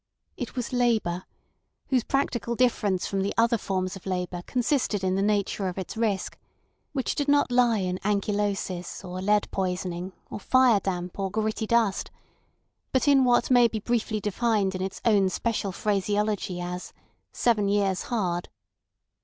It 0.35 0.55
was 0.55 0.73
labour, 0.73 1.25
whose 1.89 2.03
practical 2.03 2.55
difference 2.55 3.05
from 3.05 3.21
the 3.21 3.35
other 3.37 3.59
forms 3.59 3.95
of 3.95 4.07
labour 4.07 4.41
consisted 4.47 5.03
in 5.03 5.13
the 5.13 5.21
nature 5.21 5.67
of 5.67 5.77
its 5.77 5.95
risk, 5.95 6.39
which 6.91 7.13
did 7.13 7.27
not 7.27 7.51
lie 7.51 7.77
in 7.77 7.99
ankylosis, 8.03 9.03
or 9.05 9.21
lead 9.21 9.47
poisoning, 9.51 10.13
or 10.31 10.39
fire 10.39 10.79
damp, 10.79 11.19
or 11.19 11.29
gritty 11.29 11.67
dust, 11.67 12.09
but 12.91 13.07
in 13.07 13.25
what 13.25 13.51
may 13.51 13.67
be 13.67 13.77
briefly 13.79 14.19
defined 14.19 14.73
in 14.73 14.81
its 14.81 15.01
own 15.05 15.29
special 15.29 15.71
phraseology 15.71 16.59
as 16.59 16.93
"Seven 17.31 17.67
years 17.69 18.01
hard." 18.05 18.49